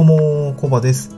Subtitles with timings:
[0.00, 1.10] どうも、コバです。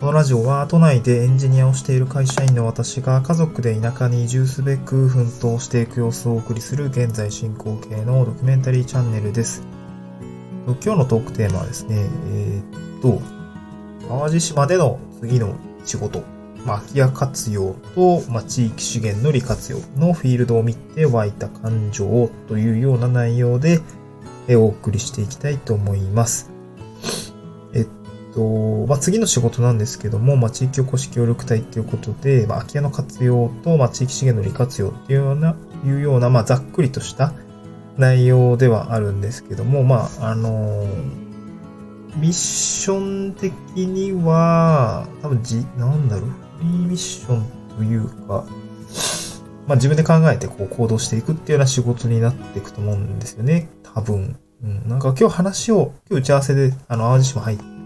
[0.00, 9.62] このラジオは都内でエンジニアをしている会社員の私が家族で田舎に移住すべく奮闘していく様子をお送りする現在進行形のドキュメンタリーチャンネルです。
[10.64, 11.96] 今日のトークテーマはですね、
[12.30, 13.20] えー、っと、
[14.08, 15.54] 淡路島での次の
[15.84, 16.22] 仕事、
[16.64, 23.82] まあ、空き家活用と、まあ、地域資源の利活用のフィールドを見て湧いた感情というような内容で、
[24.48, 26.57] お送りしていきたいと思います。
[28.38, 37.32] と、まあ、次の仕事なんですけども、まあ、地域おこし協力隊っていうことで、まあ、空き家の活用と、まあ、地域資源の利活用っていうような、いうような、まあ、ざっくりとした
[37.96, 40.86] 内容ではあるんですけども、まあ、あの
[42.14, 47.44] ミッション的には、多分じ、なんだろう、フリーミッション
[47.76, 48.44] というか、
[49.66, 53.68] まあ自分で考えてこう行動していくっていうような仕事になっていくと思うんですよね。
[53.82, 54.38] 多分。
[54.64, 57.77] うん、なんか今日話を、今日打ち合わせで、あの、淡路島入って、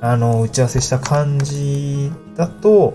[0.00, 2.94] あの、打ち合わせした感じだと、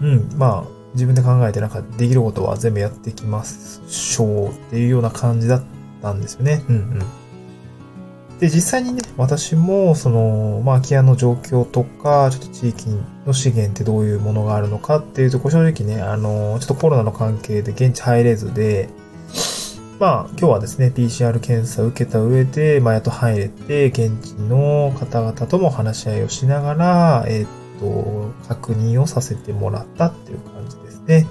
[0.00, 5.62] うん、まあ、自分で考えてなんかできることは全部やっていきましょうっていうような感じだっ
[6.02, 6.64] たんですよね。
[6.68, 7.02] うんうん。
[8.38, 12.86] で、実際にね、私も、その、まあ、空き家の状況とか、ちょっと地域
[13.26, 18.88] の資源ってどういうものがあるのかっていうとこ、正直ね、あの、ちょっとコロナの関係で現地入れずで、
[19.98, 27.48] まあ、今日はですね、PCR 検査を受けた上で、まあ、やっと入れて、現地の方々とも話し合いをしながら、えー、っ
[27.80, 31.26] と、確認をさせてもらったっていう感じですね。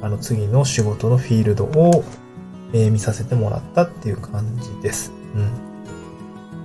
[0.00, 2.04] あの、次の仕事のフィールドを、
[2.72, 5.12] えー、見させてもらったっていう感じです。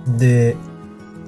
[0.06, 0.16] うん。
[0.16, 0.56] で、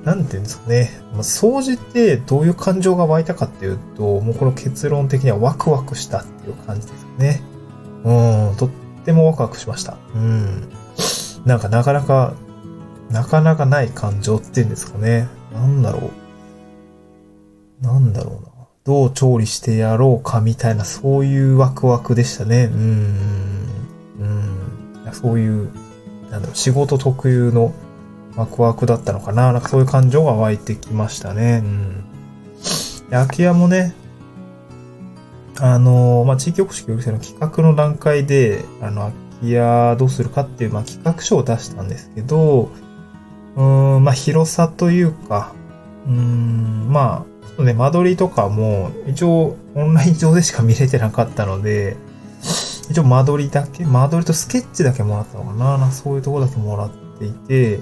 [0.05, 1.03] なんていうんですかね。
[1.13, 7.43] まあ、掃除ってどういう感情が湧いたかっていうと、もうこの結論的にはワクワクしたっていう感じですね。
[8.05, 8.71] うん、とっ
[9.01, 9.97] ってもワクワクしました。
[10.15, 10.69] うん。
[11.45, 12.35] なんかなかなか、
[13.11, 15.29] なかなかない感情っていうんですかね。
[15.53, 16.11] なんだろ
[17.83, 17.85] う。
[17.85, 18.51] なんだろうな。
[18.85, 22.71] どう調理してやろうかみたいな、そういうワクワクでしたね。
[22.73, 23.67] うん。
[24.21, 25.13] うん。
[25.13, 25.71] そういう、
[26.31, 27.73] なんだろう、仕事特有の
[28.37, 29.53] ワクワクだったのかな。
[29.53, 31.63] なんかそういう感情が湧いてきましたね。
[31.65, 32.05] うん。
[33.11, 33.95] 空き家もね、
[35.61, 39.13] あの、まあ、地域おこし協力隊の企画の段階で、あの、空
[39.43, 42.71] き家どうするかっていう、まあ、企画書を出したんですけど、
[43.57, 45.53] うん、まあ、広さというか、
[46.07, 51.97] うん、まあ、ちょっとね、間取りとかも、一応、オンライン上でしか見れてなかったので、
[52.91, 55.91] 一応間取りだけ、間取りとスケッチだけもらったのかな。
[55.93, 57.81] そういうとこだけもらっていて、う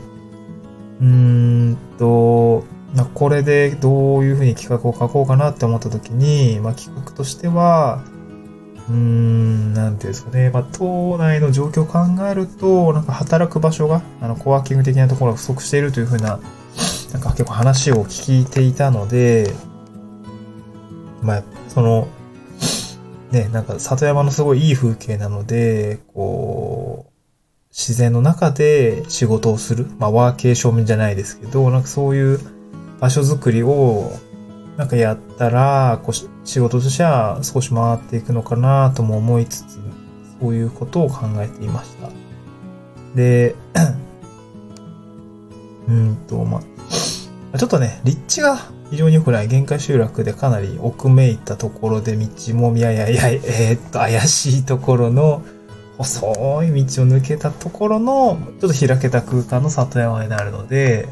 [1.02, 2.64] ーんと、
[3.14, 8.02] これでどういうふうに企画を書こうかなって思った時に、まあ、企画としては、
[8.88, 10.50] うーん、なんていうんですかね。
[10.50, 16.40] まあ、島内の状況を考えると、なんか働く場所が、あの、コワーキング的なところが不足しているというふうな、
[17.12, 19.52] なんか結構話を聞いていたので、
[21.22, 22.08] まあ、その、
[23.30, 27.12] ね、なんか里山のすごいいい風景なので、こう、
[27.70, 29.86] 自然の中で仕事をする。
[29.98, 32.40] まあ、ワーケーションじゃないですけど、なんかそういう
[33.00, 34.12] 場所づくりを
[34.76, 36.14] なんかやったら、こう
[36.46, 39.80] 仕事としては少し回っていくのかなとも思いつつ、
[40.40, 42.10] そういうことを考えていました。
[43.16, 43.56] で、
[45.88, 48.56] うんと、ま、ちょっとね、立地が
[48.90, 55.42] 非常に良くない限界集落でかなり奥めいたところで道もみややや、えー、っと、怪しいところの
[55.96, 61.08] 細い道を抜けたところの、ちょっと開けた空間の里山になるので、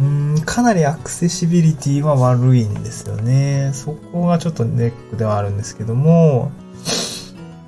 [0.00, 3.70] うんかなりアクセシビリティは悪いんですよね。
[3.74, 6.50] そこがちょっとネックではあるんですけども、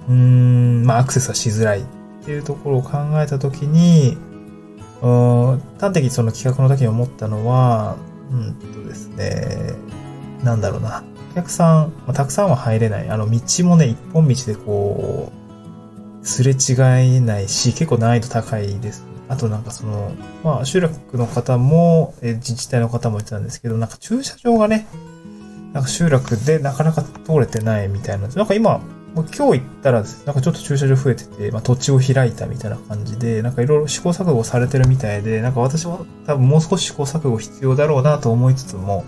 [0.09, 1.85] うん、まあアクセスはしづらいっ
[2.25, 4.17] ていうところを考えたときに、
[5.03, 7.97] うん端的にその企画の時に思ったのは、
[8.31, 9.75] うんとですね、
[10.43, 11.05] なんだろうな。
[11.33, 13.11] お客さん、まあ、たくさんは入れない。
[13.11, 15.33] あの、道もね、一本道でこ
[16.23, 20.13] う、すれ違えないし、結構難易度高いですあとなんかその、
[20.45, 24.87] まあ集落の方も、え自治体の方も言ってたんですけど、なんか駐車場がね、
[25.73, 28.29] なんか集落でなかなか通れてないみたいな。
[28.29, 28.81] なんか今、
[29.15, 39.05] 今日行ったら、なんかちょっと駐車場増えてて、まあ土地を開いたみたいな感じで、なんかいろいろ試行錯誤されてるみたいで、なんか私も多分もう少し試行錯誤必要だろうなと思いつつも、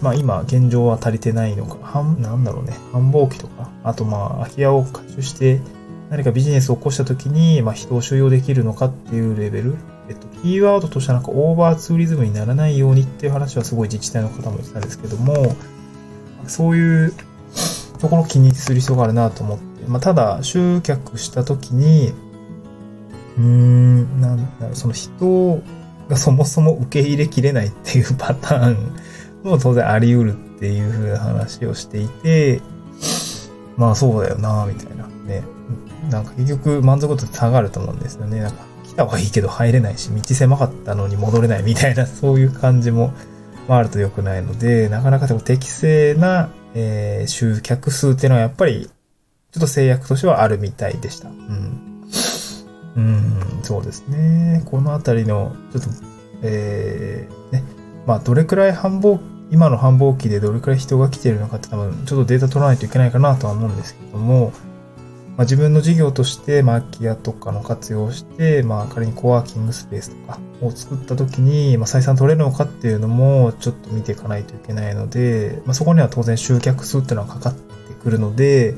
[0.00, 5.60] まあ今現状は足りてないのか、半、なんだろうね、繁忙期とか、あとまあ空き家を回収して、
[6.12, 9.76] 何かビジネスを起こした時に、まあ、人を収容できるのかっていうレベル。
[10.10, 15.56] えっと、キーワードとしてはなんかオーバーツーリズムにならないようにっていう話はすごい自治体の方も言ってたんですけども、
[16.46, 17.14] そういう
[17.98, 22.12] ところを気にする必要があるなと思って、まあ、ただ、集客した時に、
[23.38, 25.62] うーん、なんだろう、その人
[26.10, 28.94] がそもそも受け入れきれないっていうパターン
[29.44, 32.60] も当然あり得るっていう風な話をしていて、
[33.76, 35.42] まあそうだよな、みたいなね。
[36.10, 38.40] なんか結局満足度って下がると思うんですよね。
[38.40, 43.14] なんか来たはいいけど入れないし、道狭かったのに戻れないみたいな、 そういう感じも、
[43.68, 48.90] まあ、あると良くないので、なかなか適正な、えー、集客数っていうのはやっぱり、
[49.52, 51.28] ちょっと制約としてはあるみたいでした。
[51.28, 51.92] うん。
[52.94, 54.62] うん、そうですね。
[54.66, 55.90] このあたりの、ちょっと、
[56.42, 57.64] えー、ね。
[58.06, 59.18] まあ、どれくらい繁忙、
[59.52, 64.50] 今の繁忙期でどれくらい人が来ているのかって多分、ちょっとデータ取らないといけないかなとは思うんですけども、
[65.36, 77.60] まあ、自分の事業として、まあ、空き家とかの活用をして、まあ、仮にコワーキングスペースとかを作った時に、まあ、採算取れるのかっていうのも、ちょっと見ていかないといけないので、まあ、そこには当然集客数っていうのはかかって
[78.02, 78.74] くるので、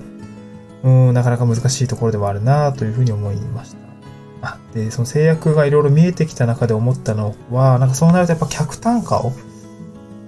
[0.83, 3.77] うん、なかなか難しいところではあるなというふうに思いまし
[4.43, 4.59] た。
[4.75, 9.33] で、その制約がいろいろ見えてきた中で思ったのは、なんかそうなるとやっぱ客単価を、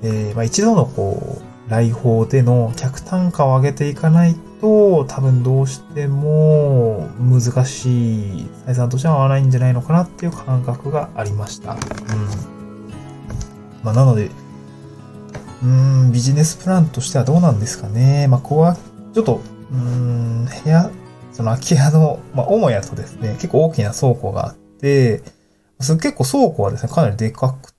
[0.03, 11.73] えー、まあ一度のこう、来訪での客単価を上げていかないと、多分どうしても難しい、採算としては合わないんじゃないのかなっていう感覚がありました。
[11.73, 11.79] うん。
[13.83, 14.31] まあ、なので、
[15.63, 18.29] うん、ビジネスプランとしてはどうなんですかね。
[18.29, 18.77] まあ、ここは、
[19.15, 19.41] ちょっと、
[19.73, 20.91] うん、部屋、
[21.33, 25.23] その空き家の、まあ、母屋とですね、結構大きな倉庫があって、
[25.79, 27.75] 結構倉庫はですね、かなりでかく、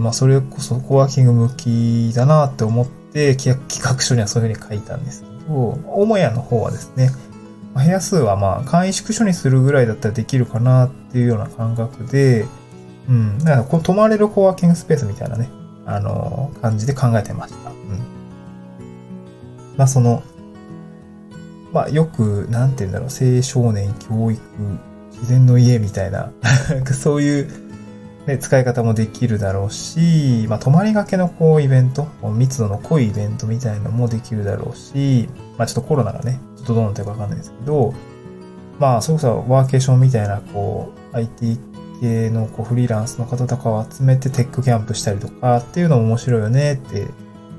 [0.00, 7.10] まあ、それこそコワーキング向きだなって思って、企画書にはそういうふうに書いたんですけど、母屋の方はですね、
[7.74, 12.46] まあ部屋数はまあ簡易宿所にするぐらいだったらできるかなっていうような感覚で、
[13.08, 13.38] うん。
[13.38, 15.48] だからこう泊まれるコワーキングスペースみたいなね、
[15.84, 17.70] あのー、感じで考えてました。
[17.70, 17.76] うん。
[19.76, 20.22] まあその、
[21.72, 24.40] まあよく、なんて言うんだろう、青少年教育、
[25.12, 26.30] 自然の家みたいな
[26.92, 27.65] そういう
[28.26, 37.94] ね、使い方もできるだろうし、まあ、泊まりがけのこうイベント、密度の濃いイベントみたいなのもできるだろうし、まあ、ちょっとコロナがね、ちょっとどうなってるかわかんないですけど、
[38.78, 41.58] まあ、そこそワーケーションみたいな、こう、IT
[42.00, 47.04] 系のこうフリーランスの方とかを集めてテックキャンプしたりとかっていうのも面白いよねってい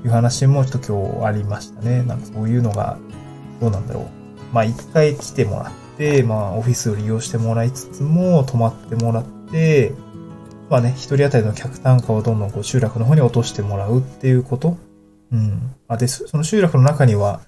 [0.04, 2.02] う話もちょっと今日ありましたね。
[2.02, 2.98] なんかそういうのが、
[3.60, 4.04] どうなんだろう。
[4.52, 9.92] まあ一回来てもらって、まあオフィスを利用してもらいつつも泊まってもらって、
[10.70, 14.76] まあね、一人当たりの客単価をどんどんこう集落の方に落としてもらうっていうこと。
[15.32, 15.74] うん。
[15.88, 17.40] あ、で、その集落の中には、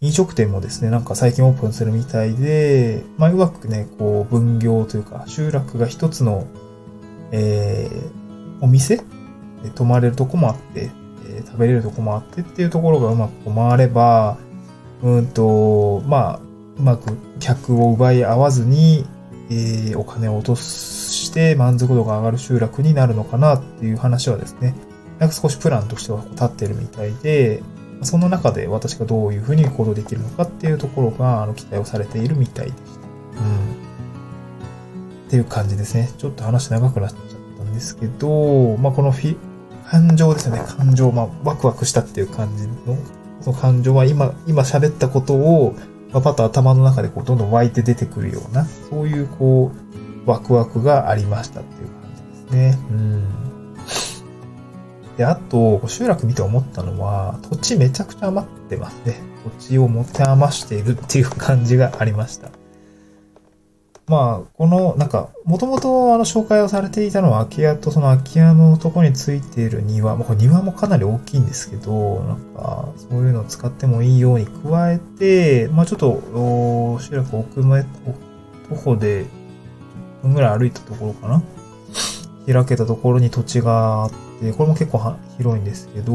[0.00, 6.46] 飲食店もですね、なんか最近オープンするみたいで、まあ、うまくね、こう、分業というか、集落が一つの、
[7.32, 10.90] えー、お店で泊まれるとこもあって、
[11.28, 14.38] えー、食べれるとこもあってっていうところがうまく回れば、
[15.02, 16.40] うんと、まあ、
[16.78, 19.04] うまく客を奪い合わずに、
[19.50, 20.99] えー、お金を落とす
[21.30, 24.74] して満足度が上がる集落になるのかなっていう話はですね、
[25.20, 27.62] なんか少しプランとしては立ってるみたいで、
[28.02, 33.40] その中で私がどういうふうに行動できるのかっていうところが、あの、期待をされているみたいでした。
[33.40, 35.26] うん。
[35.26, 36.10] っていう感じですね。
[36.18, 37.20] ちょっと話長くなっちゃっ
[37.58, 39.36] たんですけど、まあ、このフィ、
[39.86, 40.62] 感情ですよね。
[40.66, 42.74] 感情、まあ、ワクワクしたっていう感じの、
[43.42, 45.76] その感情は今、今喋ったことを、
[46.12, 49.89] パパッと頭の中でこうどんどん湧いて出てくるような、そういうこう、
[50.26, 52.78] ワクワクがありましたっていう感じですね。
[52.90, 53.40] うん。
[55.16, 59.20] で、あと、集落見て思ったのは、土地めちゃくちゃ余ってますね。
[59.58, 62.48] 土地を持て余しているっていう感じがありました。
[64.10, 70.16] まあ、この、なんか、もともとあの紹介をされていたのは空き家とその空き家のとこについている庭。
[70.16, 77.84] まあ、これ庭もかなり大きいんですけど、なんか、そういうのを使ってもいいように加えて、まあちょっと、集落奥目、
[78.68, 79.26] 徒歩で、
[80.22, 81.42] 分ぐらい歩いたところかな
[82.46, 84.10] 開けたところに土地があっ
[84.40, 86.12] て、これも結構広いんですけど、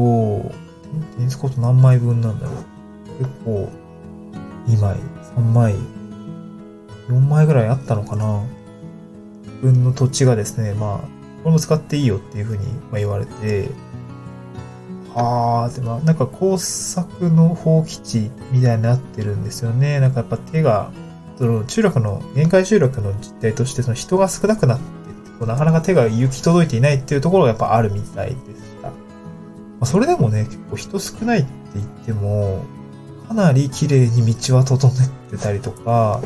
[1.16, 2.54] テニスコート何枚分なんだろう。
[3.18, 3.70] 結構、
[4.66, 4.96] 2枚、
[5.36, 5.74] 3枚、
[7.08, 8.42] 4枚ぐらいあったのかな
[9.62, 11.06] 分の土地がですね、まあ、こ
[11.46, 13.70] れも使っていいよっていうふうに言われて、
[15.14, 20.00] あー、でもなんか工作の放棄地みたいになってるんですよね。
[20.00, 20.90] なんかやっぱ手が、
[21.38, 28.36] その中力の、限界集落の実態としてその人が少なくなって、なかなか手が行き届いていないっていうところがやっぱあるみたいでし
[28.80, 28.88] た。
[28.88, 28.94] ま
[29.82, 32.64] あ、それでもね、結構人少ないって言っても、
[33.28, 36.22] かなり綺麗に道は整ってたりとか、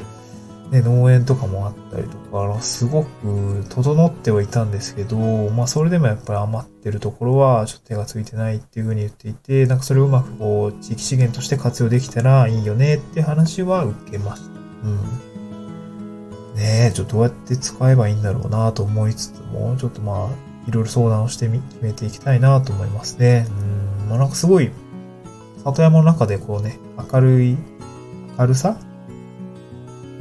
[0.70, 5.16] ね、農園とかもあったりとか、すごく整ってはいたんですけど、
[5.50, 14.50] まあそれでもやっぱり余ってるところはちょっと手がついてないっていうふうに言っていて、なんかそれをうまくこう地域資源として活用できたらいいよねって話は受けました。
[14.84, 16.56] うん。
[16.56, 23.46] ねえ、ちょっとどうやって使えばいいんだろうなと思いつつも、ちょっとまあ、いろいろ相談をしてみ、決めていきたいなと思いますね。
[24.02, 24.70] うん、まあ、なんかすごい、
[25.64, 26.78] 里山の中でこうね、
[27.12, 27.56] 明るい、
[28.38, 28.76] 明るさ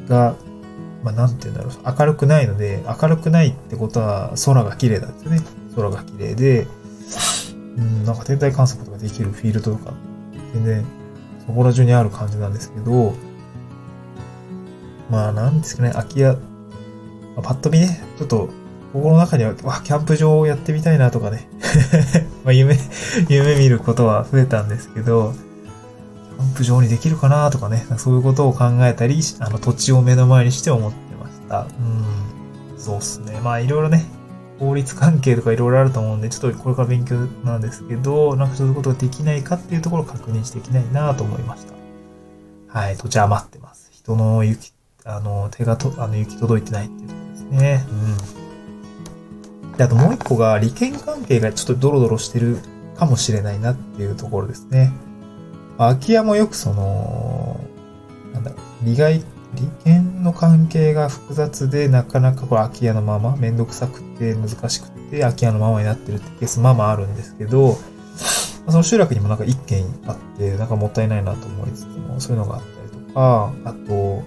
[0.07, 0.35] が、
[1.03, 5.41] まあ、なんて言うんだろう、明るくないので、明るくないってことは空が綺麗だんですよね。
[5.75, 6.67] 空が綺麗で、
[7.77, 9.93] うん、なんか天体観測とかできるフィールドとか、
[10.53, 10.85] 全然、
[11.45, 13.13] そこら中にある感じなんですけど、
[15.09, 16.37] まあ、なんですかね、空き家、ま
[17.37, 18.49] あ、パッと見ね、ちょっと、
[18.93, 21.47] 心の中には、わ、キャンプ場をやってみたいなとかね。
[22.43, 22.77] まあ、夢、
[23.27, 25.33] 夢見ることは増えたんですけど、
[26.37, 31.61] キャンプ場にできるかなとかね、そういうことを考えたり、あの、土地を目の前にして思ってました。
[31.61, 32.79] うん。
[32.79, 33.39] そうっすね。
[33.43, 34.05] まあ、いろいろね、
[34.59, 41.73] 法律関係とかいろいろあると思うんで、ちょっとこれから勉強なんですけど、なんかそういうことができないかっていうところを確認していきたいなと思いました。
[42.67, 43.89] はい、土地余ってます。
[43.91, 44.73] 人の雪、
[45.09, 47.85] あの、手がと、あの、雪届いてないっていうところですね。
[49.63, 49.77] うん。
[49.77, 52.59] で、あともう一個が、利権関係がちょっとドロドロしてる
[52.95, 54.91] かもしれないなっていうところですね。
[55.77, 57.59] まあ空き家もよくその、
[58.33, 59.23] なんだろう、利害
[59.55, 67.77] 利権の関係が複雑で、なかなかこれ空き家のまま、めんどくさくて難しくて、空き家のままになってるってケースまあまああるんですけど、
[68.67, 74.23] その集落にもなんか一軒あって、なんかもったいないなと思いつつも、そういうのがあったりとか、あと、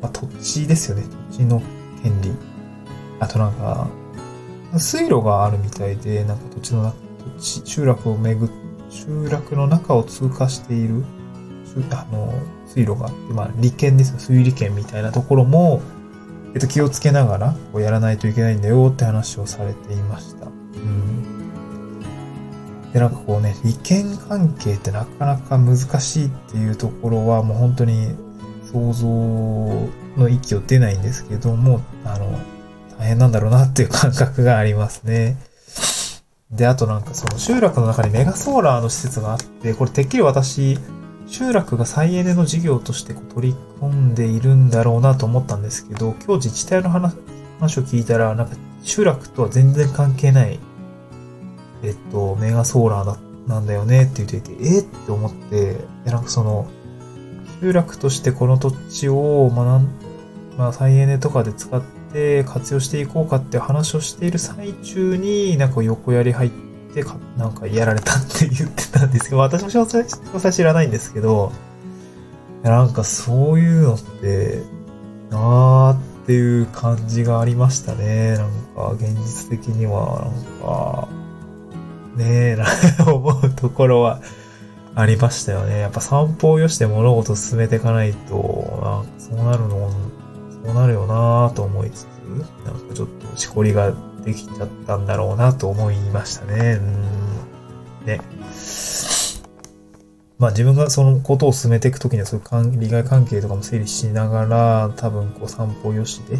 [0.00, 1.04] まあ、土地ですよね。
[1.30, 1.62] 土地の
[2.02, 2.32] 権利。
[3.20, 3.88] あとなんか、
[4.78, 6.96] 水路があるみたいで、なんか土地の中、
[7.38, 8.52] 土地、集落を巡っ、
[8.90, 11.04] 集落の中を通過している、
[11.90, 12.32] あの、
[12.66, 14.18] 水路があって、まあ、利権ですよ。
[14.18, 15.80] 水利権みたいなところも、
[16.54, 20.46] えっと、気をつけながら、こうやらないといけないんだよって話をされていました。
[20.46, 21.36] うん。
[22.92, 28.14] で、なんかこうね、利権関係ってなかなか難しいっていうところは、もう本当に
[28.72, 29.06] 想像
[30.16, 32.38] の域を出ないんですけども、あの、
[32.98, 35.36] 大変なんだろうなっていう感覚がありますね。
[36.50, 40.78] で、あとなんかその集落の中にメガソーラーの施設があって、これてっきり私、
[41.26, 50.60] 集落が再エネの事業として取り込んでいるんだろうなと思ったんですけど、今日自治体の話を聞いたら、なんか集落とは全然関係ない、
[51.82, 53.18] えっと、メガソーラーだ、
[53.48, 56.68] なんだよねって言っていて、えって思って、なんかその、
[57.60, 59.80] 集落としてこの土地を、まあ、
[60.58, 61.82] まあ、再エネとかで使っ
[62.12, 66.50] て活用していこうかって話をしている最中に、なんか横やり入っ
[66.94, 71.52] てか、なんかやられたって言ってたんですけど、私も詳細詳細知らないんですけど、
[72.62, 74.62] なんかそういうのって、
[75.30, 78.36] なーっていう感じがありましたね。
[78.36, 81.08] なんか現実的には、なんか、
[82.16, 82.58] ねえ、
[83.06, 84.20] 思うところは
[84.98, 85.78] ありましたよね。
[85.78, 89.90] やっぱ散歩をよして物事を進めていかないと、なんかそうなるの、
[90.64, 92.06] そうなるよなぁと思いつつ、
[92.64, 93.92] なんかちょっとしこりが
[94.24, 96.80] できちゃったんだろうなと思いましたね。
[96.80, 98.06] うん。
[98.06, 98.20] ね。
[100.38, 106.38] まあ自分がそのことを進めていくときにはそういう利害関係とかも整理しながら、多分こう散歩よしで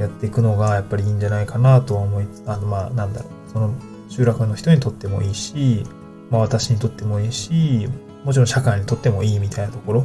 [0.00, 3.72] やっていくのがやっぱりいいんじゃないかなとは思いつつ、あのまあなんだろう、その
[4.08, 5.86] 集落の人にとってもいいし、
[6.34, 7.88] まあ私にとってもいいし、
[8.24, 10.04] もちろん社会にとってもいいみたいなところ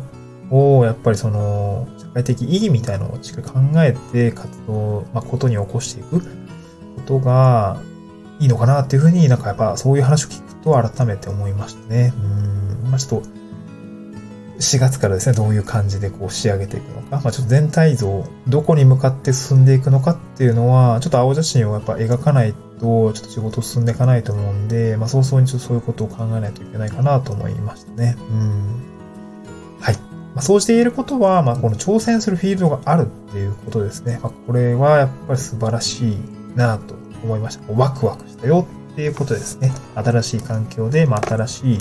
[0.52, 6.28] を、やっぱりその、社会的意義みたいなのをしっかり考えて活動、まあことに起こしていくこ
[7.08, 7.82] とが
[8.40, 12.14] いいのかなっていうふうになんかやっぱそういう話を聞くと改めて思いましたね。
[12.16, 12.92] うん。
[12.92, 13.28] まあちょっと、
[14.60, 17.22] 4月からですね、どういう感じでこう仕上げていくのか。
[17.24, 28.16] まあちょっと全体像、どこに向かって進んでいくのかっていうのは、ちょっと青写真をやっぱ描かないと、ちょっと仕事進んでいかないと思うんで、まあ早々にちょっとそういうことを考えないといけないかなと思いましたね。
[28.32, 29.80] うん。
[29.80, 29.96] はい。
[30.34, 34.20] まあそうして言えることは、まあこの挑戦するフィールドがあるっていうことですね。
[34.24, 36.18] まあこれはやっぱり素晴らしい
[36.56, 37.74] なと思いました。
[37.74, 39.72] ワクワクしたよっていうことですね。
[39.96, 41.80] 新しい環境で、まあ新しい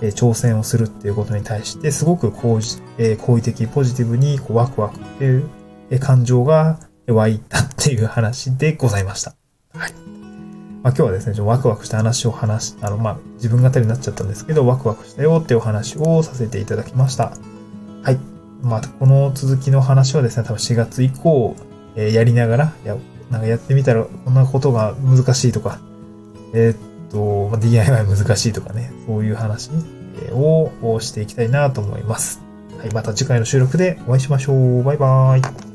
[0.00, 2.60] え挑戦をするっていうことに対して、すごく好,、
[2.98, 5.48] え好意的、ポジティブにこうワクワクっていう、
[5.90, 9.37] え感情が湧いたっていう話でございました。
[10.82, 17.32] まあ、今日はですね、ちょワクワクした話を話し、あの、まあ、自分語りになっちゃったんですけど、ワクワクしたよっていうお話をさせていただきました。
[18.02, 18.18] はい。
[18.62, 21.56] また、この続きの話はですね、多分4月以降、
[21.96, 22.96] えー、やりながら、や、
[23.30, 25.80] なんかやってみたらこんなことが難しいとか、
[26.54, 26.76] えー、っ
[27.10, 29.70] と、ま DIY 難しいとかね、そういう話
[30.32, 32.40] をしていきたいなと思います。
[32.78, 34.82] はい、また次回の収録でお会いしましょう。
[34.84, 35.67] バイバーイ。